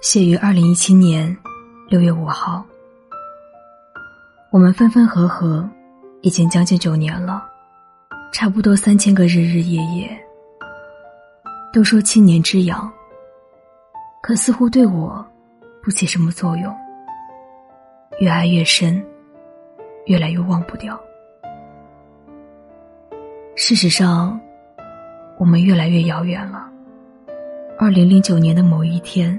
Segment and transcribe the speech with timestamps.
[0.00, 1.36] 写于二零一七年
[1.90, 2.64] 六月五号。
[4.50, 5.68] 我们分分合合，
[6.22, 7.46] 已经将近九年了，
[8.32, 10.10] 差不多三千个日日夜夜。
[11.70, 12.90] 都说七年之痒，
[14.22, 15.22] 可似乎对我
[15.82, 16.74] 不起什么作用。
[18.20, 19.04] 越爱越深，
[20.06, 20.98] 越来越忘不掉。
[23.54, 24.40] 事实上，
[25.38, 26.66] 我们越来越遥远了。
[27.78, 29.38] 二零零九年的某一天。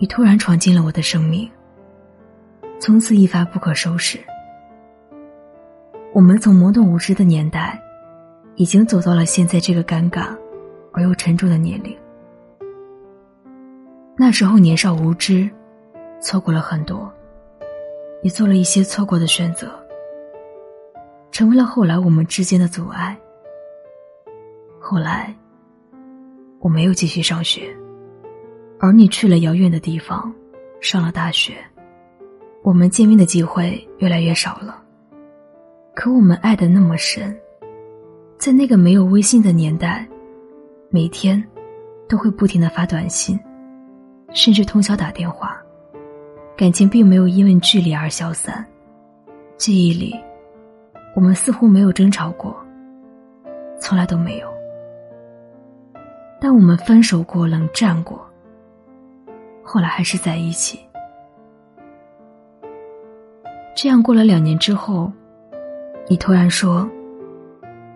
[0.00, 1.46] 你突然闯进了我的生命，
[2.78, 4.18] 从此一发不可收拾。
[6.14, 7.78] 我们从懵懂无知的年代，
[8.54, 10.34] 已经走到了现在这个尴尬
[10.94, 11.94] 而又沉重的年龄。
[14.16, 15.50] 那时候年少无知，
[16.18, 17.12] 错过了很多，
[18.22, 19.70] 也做了一些错过的选择，
[21.30, 23.14] 成为了后来我们之间的阻碍。
[24.80, 25.36] 后来，
[26.58, 27.76] 我没有继续上学。
[28.82, 30.32] 而你去了遥远的地方，
[30.80, 31.52] 上了大学，
[32.62, 34.82] 我们见面的机会越来越少了。
[35.94, 37.38] 可我们爱的那么深，
[38.38, 40.08] 在那个没有微信的年代，
[40.88, 41.44] 每天
[42.08, 43.38] 都会不停的发短信，
[44.32, 45.60] 甚至通宵打电话，
[46.56, 48.64] 感情并没有因为距离而消散。
[49.58, 50.18] 记忆里，
[51.14, 52.56] 我们似乎没有争吵过，
[53.78, 54.48] 从来都没有。
[56.40, 58.26] 但我们分手过，冷战过。
[59.62, 60.80] 后来还是在一起。
[63.76, 65.10] 这样过了两年之后，
[66.08, 66.88] 你突然说，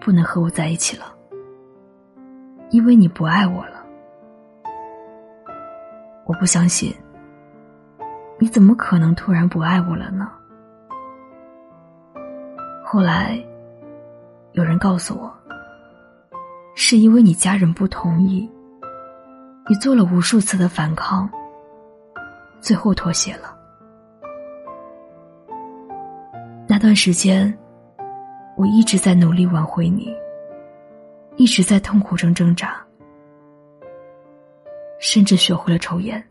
[0.00, 1.04] 不能和我在一起了，
[2.70, 3.84] 因为你不爱我了。
[6.26, 6.94] 我不相信，
[8.38, 10.30] 你怎么可能突然不爱我了呢？
[12.82, 13.38] 后来，
[14.52, 15.30] 有人告诉我，
[16.74, 18.48] 是因为你家人不同意，
[19.68, 21.28] 你做了无数次的反抗。
[22.64, 23.54] 最后妥协了。
[26.66, 27.52] 那段时间，
[28.56, 30.10] 我一直在努力挽回你，
[31.36, 32.82] 一直在痛苦中挣扎，
[34.98, 36.24] 甚至学会了抽烟。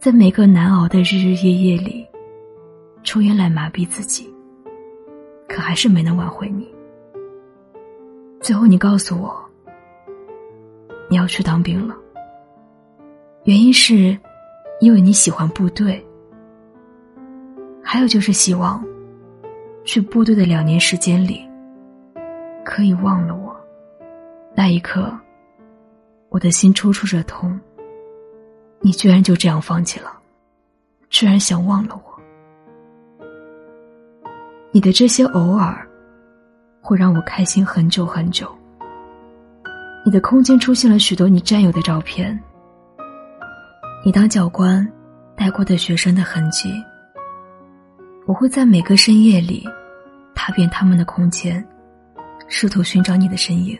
[0.00, 2.04] 在每个难熬的日日夜夜里，
[3.04, 4.28] 抽烟来麻痹自己，
[5.48, 6.68] 可还是没能挽回你。
[8.40, 9.32] 最后，你告诉我，
[11.08, 11.96] 你要去当兵了，
[13.44, 14.18] 原因是。
[14.84, 16.06] 因为你喜欢部队，
[17.82, 18.84] 还有就是希望，
[19.82, 21.42] 去部队的两年时间里，
[22.66, 23.56] 可以忘了我。
[24.54, 25.10] 那一刻，
[26.28, 27.58] 我的心抽搐着痛。
[28.80, 30.12] 你居然就这样放弃了，
[31.08, 32.20] 居然想忘了我。
[34.70, 35.88] 你的这些偶尔，
[36.82, 38.54] 会让我开心很久很久。
[40.04, 42.38] 你的空间出现了许多你战友的照片。
[44.06, 44.86] 你当教官
[45.34, 46.70] 带过的学生的痕迹，
[48.26, 49.66] 我会在每个深夜里
[50.34, 51.66] 踏遍他们的空间，
[52.46, 53.78] 试图寻找你的身影，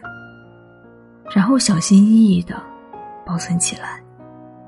[1.30, 2.58] 然后小心翼翼的
[3.26, 4.02] 保存起来。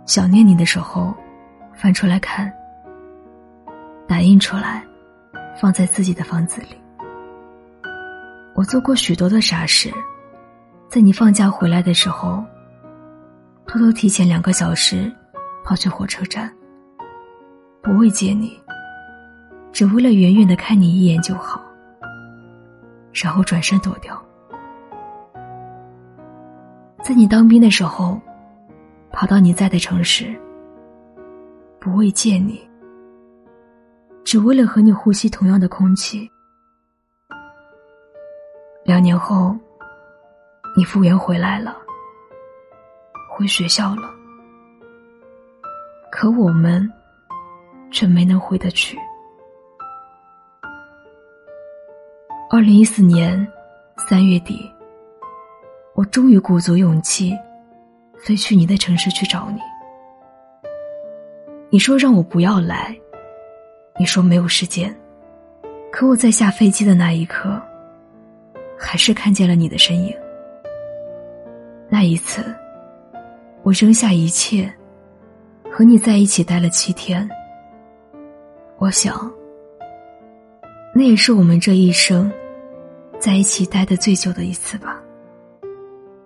[0.04, 1.14] 想念你的时候，
[1.74, 2.52] 翻出来看，
[4.06, 4.84] 打印出来，
[5.58, 6.76] 放在自己的房子里。
[8.54, 9.90] 我做过许多的傻事，
[10.90, 12.44] 在你放假回来的时候，
[13.66, 15.10] 偷偷提前两个小时。
[15.66, 16.49] 跑去火车站，
[17.82, 18.56] 不为见你，
[19.72, 21.60] 只为了远远的看你一眼就好，
[23.12, 24.16] 然后转身躲掉。
[27.03, 28.21] 在你当兵的时候，
[29.10, 30.32] 跑到你在的城市，
[31.81, 32.60] 不为见你，
[34.22, 36.31] 只为了和你呼吸同样的空气。
[38.84, 39.56] 两年后，
[40.77, 41.77] 你复员回来了，
[43.28, 44.16] 回学校了。
[46.19, 46.91] 可我们
[47.91, 48.97] 却没能回得去。
[52.50, 53.47] 二零一四年
[54.09, 54.72] 三月底，
[55.95, 57.36] 我终于鼓足勇气
[58.18, 59.60] 飞去你的城市去找你。
[61.68, 62.98] 你说让我不要来，
[63.98, 64.97] 你说没有时间，
[65.92, 67.60] 可我在下飞机的那一刻，
[68.78, 70.16] 还是看见了你的身影。
[71.91, 72.42] 那一次，
[73.62, 74.72] 我扔下一切。
[75.76, 77.28] 和你在一起待了七天，
[78.78, 79.30] 我想，
[80.94, 82.32] 那也是我们这一生
[83.18, 84.98] 在一起待的最久的一次吧。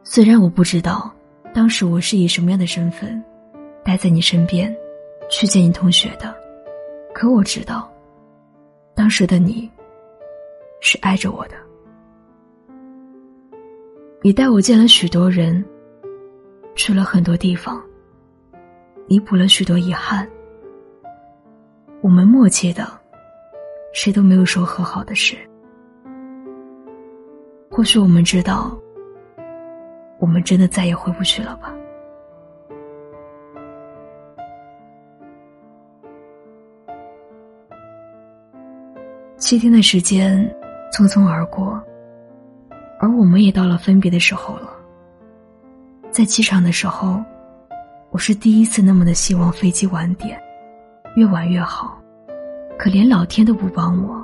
[0.04, 1.12] 虽然我不知道
[1.52, 3.20] 当时我是以什么样的身份
[3.84, 4.72] 待在你身边
[5.28, 6.32] 去见你同学的，
[7.12, 7.92] 可我知道，
[8.94, 9.68] 当时的你
[10.80, 11.56] 是爱着我的。
[14.22, 15.64] 你带我见了许多人，
[16.76, 17.82] 去了很多地方。
[19.10, 20.24] 弥补了许多遗憾。
[22.00, 22.86] 我们默契的，
[23.92, 25.36] 谁都没有说和好的事。
[27.68, 28.78] 或许我们知道，
[30.20, 31.74] 我们真的再也回不去了吧。
[39.38, 40.38] 七天的时间
[40.92, 41.82] 匆匆而过，
[43.00, 44.72] 而我们也到了分别的时候了。
[46.12, 47.20] 在机场的时候，
[48.12, 50.36] 我是第一次那么的希望飞机晚点，
[51.14, 51.96] 越晚越好。
[52.76, 54.20] 可连老天都不帮我，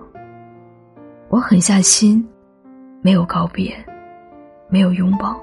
[1.28, 2.26] 我狠下心，
[3.00, 3.72] 没有告别，
[4.68, 5.40] 没有拥抱，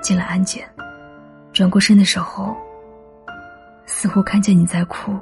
[0.00, 0.66] 进了安检。
[1.52, 2.56] 转过身的时候，
[3.84, 5.12] 似乎看见你在哭。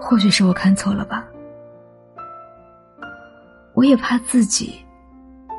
[0.00, 1.24] 或许是我看错了吧。
[3.74, 4.84] 我也怕自己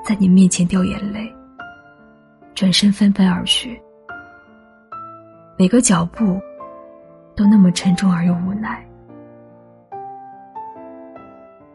[0.05, 1.33] 在你面前掉眼泪，
[2.53, 3.81] 转身飞奔而去。
[5.61, 6.41] 每个脚步
[7.35, 8.83] 都那么沉重而又无奈。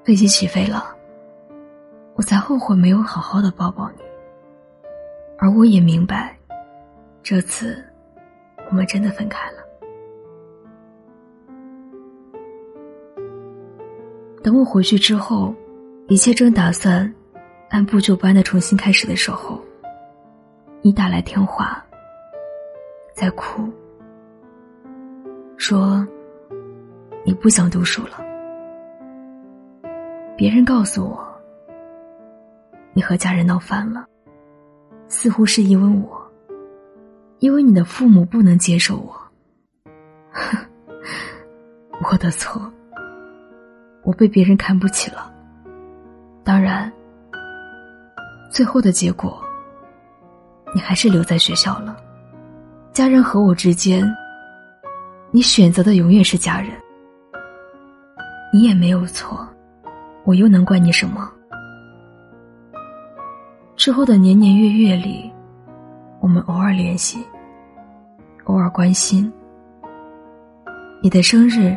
[0.02, 0.84] 飞机起飞了，
[2.14, 4.02] 我才后悔没有好好的抱抱你。
[5.38, 6.36] 而我也明白，
[7.22, 7.80] 这次
[8.68, 9.58] 我们真的分开了。
[14.42, 15.54] 等我回去之后。
[16.08, 17.14] 一切正打算
[17.68, 19.60] 按部就班的重新开始的时候，
[20.82, 21.85] 你打来电话，
[23.16, 23.72] 在哭，
[25.56, 26.06] 说
[27.24, 28.22] 你不想读书了。
[30.36, 31.26] 别人告诉我，
[32.92, 34.06] 你和家人闹翻了，
[35.08, 36.30] 似乎是因为我，
[37.38, 39.18] 因为你的父母不能接受我。
[42.12, 42.70] 我的错，
[44.02, 45.32] 我被别人看不起了。
[46.44, 46.92] 当然，
[48.52, 49.42] 最后的结果，
[50.74, 51.96] 你还是留在学校了。
[52.96, 54.10] 家人和我之间，
[55.30, 56.70] 你选择的永远是家人。
[58.50, 59.46] 你也没有错，
[60.24, 61.30] 我又能怪你什么？
[63.76, 65.30] 之后的年年月月里，
[66.20, 67.22] 我们偶尔联系，
[68.44, 69.30] 偶尔关心。
[71.02, 71.76] 你的生日，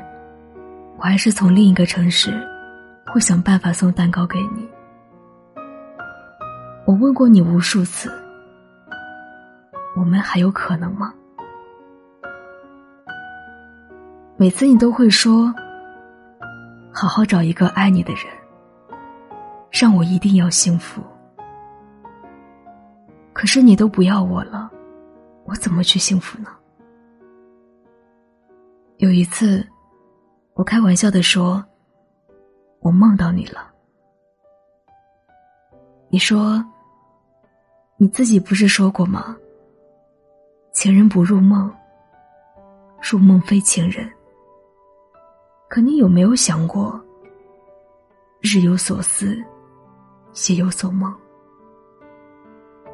[0.99, 2.31] 我还是从另一个城市。
[3.11, 4.69] 会想办法送蛋糕给你。
[6.85, 8.09] 我问过你无数次，
[9.95, 11.13] 我们还有可能吗？
[14.37, 15.53] 每次你都会说
[16.93, 18.23] ：“好好找一个爱你的人，
[19.71, 21.01] 让我一定要幸福。”
[23.33, 24.69] 可是你都不要我了，
[25.45, 26.49] 我怎么去幸福呢？
[28.97, 29.67] 有一次，
[30.53, 31.63] 我开玩笑的说。
[32.81, 33.73] 我梦到你了，
[36.09, 36.63] 你说，
[37.97, 39.35] 你自己不是说过吗？
[40.81, 41.69] 情人不入梦，
[43.01, 44.09] 入梦非情人。
[45.67, 46.97] 可你有没有想过，
[48.39, 49.37] 日有所思，
[50.47, 51.13] 夜有所梦？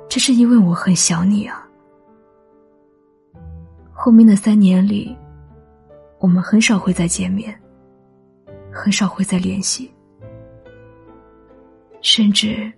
[0.09, 1.63] 这是因为我很想你啊。
[3.93, 5.15] 后面的三年里，
[6.17, 7.55] 我们很少会再见面。
[8.73, 9.93] 很少会再联系，
[12.01, 12.73] 甚至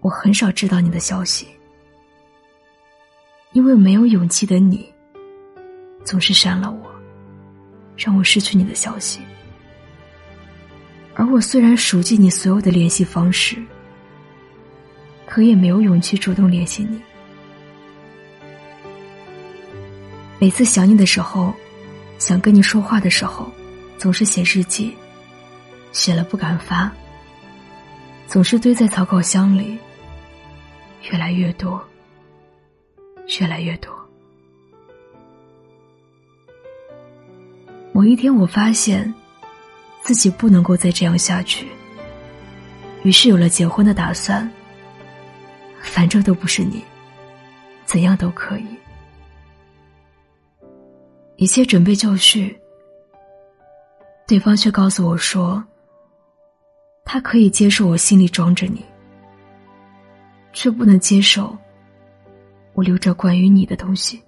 [0.00, 1.46] 我很少知道你的消息，
[3.56, 4.86] 因为没有勇气的你，
[6.04, 6.94] 总是删了我，
[7.96, 9.18] 让我失去你的消息。
[11.14, 13.56] 而我虽然熟记你所有的联系方式，
[15.24, 17.00] 可也没有勇气主动联系你。
[20.38, 21.54] 每次想你的时候，
[22.18, 23.50] 想跟你说话的时候。
[23.96, 24.94] 总是写日记，
[25.92, 26.92] 写了不敢发，
[28.28, 29.78] 总是堆在草稿箱里。
[31.10, 31.82] 越来越多，
[33.40, 33.94] 越来越多。
[37.92, 39.12] 某一天，我发现
[40.02, 41.66] 自己不能够再这样下去，
[43.02, 44.48] 于是有了结婚的打算。
[45.82, 46.82] 反正都不是你，
[47.84, 48.66] 怎样都可以。
[51.36, 52.58] 一切准备就绪。
[54.26, 55.64] 对方却告诉我说
[57.06, 58.84] ：“他可以接受我心里装着你，
[60.52, 61.56] 却不能接受
[62.76, 64.22] 我留着关于你的东西，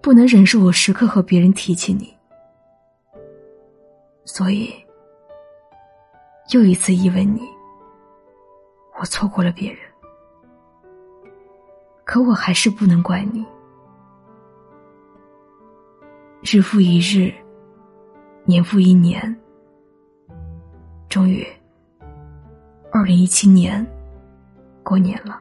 [0.00, 2.16] 不能忍受我时刻和别人提起你，
[4.24, 4.72] 所以
[6.54, 7.42] 又一次因为你，
[8.98, 9.78] 我错过了别人。
[12.02, 13.44] 可我还是不能怪你，
[16.42, 17.30] 日复一日。”
[18.46, 19.38] 年复一年，
[21.08, 21.46] 终于，
[22.90, 23.86] 二零一七年
[24.82, 25.40] 过年了。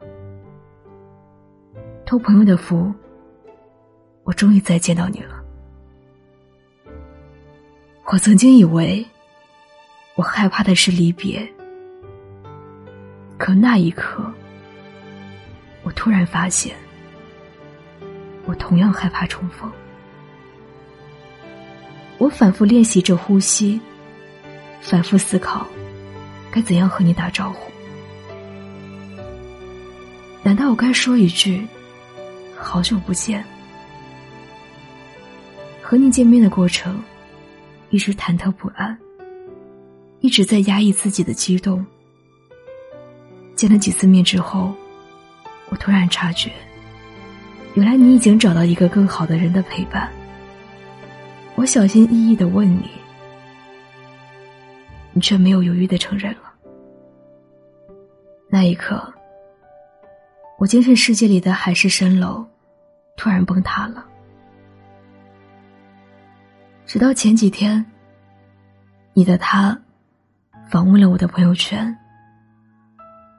[2.09, 2.91] 托朋友的福，
[4.23, 5.43] 我终于再见到你了。
[8.05, 9.05] 我曾经以为，
[10.15, 11.47] 我害怕的是离别，
[13.37, 14.25] 可那一刻，
[15.83, 16.75] 我突然发现，
[18.47, 19.71] 我同样害怕重逢。
[22.17, 23.79] 我反复练习着呼吸，
[24.81, 25.63] 反复思考，
[26.49, 27.71] 该怎样和你打招呼。
[30.41, 31.67] 难道我该说一句
[32.61, 33.43] “好久不见”？
[35.81, 37.01] 和你见面的过程，
[37.89, 38.95] 一直忐忑不安，
[40.19, 41.83] 一直在压抑自己的激动。
[43.55, 44.73] 见了几次面之后，
[45.69, 46.51] 我突然察觉，
[47.73, 50.11] 原来你已经找到一个更好的人的陪伴。
[51.55, 52.89] 我小心翼翼的问你，
[55.11, 56.53] 你却没有犹豫的承认了。
[58.47, 59.11] 那一刻。
[60.59, 62.45] 我精神世界里的海市蜃楼，
[63.15, 64.05] 突然崩塌了。
[66.85, 67.85] 直到前几天，
[69.13, 69.79] 你的他
[70.69, 71.97] 访问了我的朋友圈，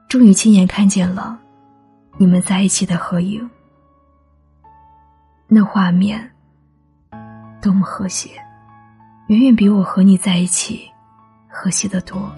[0.09, 1.39] 终于亲眼看见了
[2.17, 3.47] 你们在一起的合影。
[5.47, 6.31] 那画面
[7.61, 8.31] 多么和谐，
[9.27, 10.89] 远远比我和你在一起
[11.47, 12.31] 和谐的多。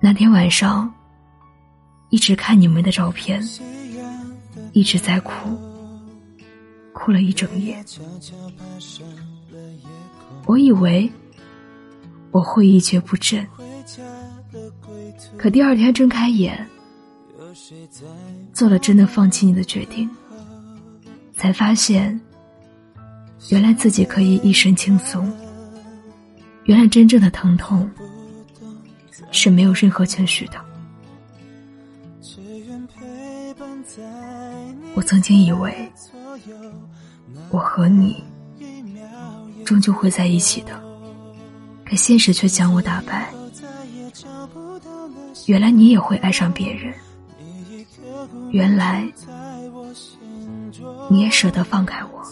[0.00, 0.92] 那天晚上。
[2.10, 3.42] 一直看你们的照片，
[4.72, 5.32] 一直在哭，
[6.92, 7.76] 哭了一整夜。
[10.46, 11.10] 我以为
[12.30, 13.46] 我会一蹶不振，
[15.36, 16.66] 可第二天睁开眼，
[18.52, 20.08] 做了真的放弃你的决定，
[21.36, 22.20] 才发现，
[23.48, 25.30] 原来自己可以一身轻松。
[26.64, 27.88] 原来真正的疼痛
[29.30, 30.54] 是没有任何情绪的。
[34.94, 35.92] 我曾经以为，
[37.50, 38.24] 我和你
[39.64, 40.80] 终究会在一起的，
[41.84, 43.32] 可现实却将我打败。
[45.46, 46.94] 原来你也会爱上别人，
[48.50, 49.06] 原来
[51.10, 52.24] 你也舍得放开我，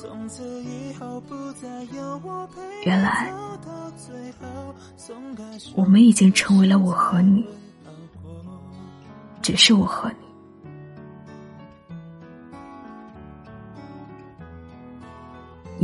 [2.84, 3.30] 原来
[5.74, 7.46] 我们已经成为了我和你，
[9.42, 10.23] 只是我和你。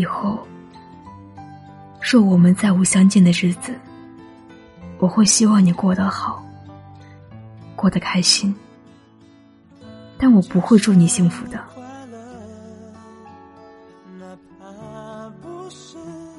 [0.01, 0.39] 以后，
[2.01, 3.75] 若我们再无相见的日子，
[4.99, 6.43] 我会希望你过得好，
[7.77, 8.55] 过得开心。
[10.17, 11.63] 但我不会祝你幸福的。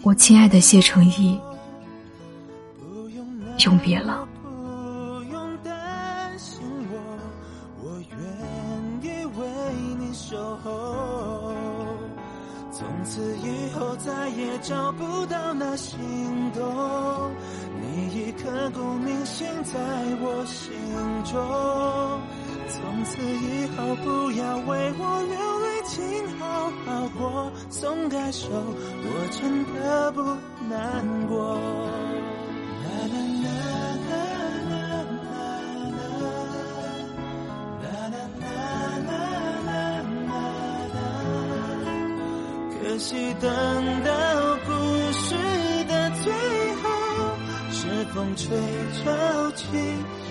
[0.01, 1.39] 我亲爱的谢成义，
[3.59, 4.27] 永别了。
[13.01, 15.97] 从此以后再也找不到那心
[16.53, 17.31] 动，
[17.81, 19.73] 你已刻骨铭心在
[20.21, 20.71] 我心
[21.23, 22.21] 中。
[22.69, 30.21] 从此以后不要为我流泪，请好好过，松开手，我真的不
[30.69, 31.59] 难过。
[43.09, 44.11] 等到
[44.65, 44.71] 故
[45.11, 45.33] 事
[45.85, 46.31] 的最
[46.81, 46.85] 后，
[47.71, 48.55] 是风吹
[49.03, 49.65] 潮起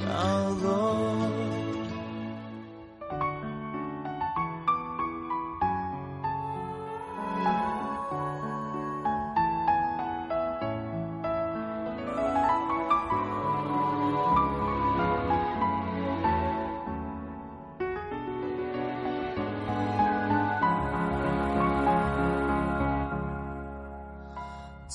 [0.06, 1.39] 潮落。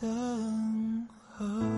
[0.00, 1.77] 等候？